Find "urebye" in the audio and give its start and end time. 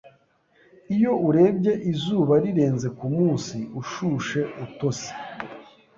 1.27-1.73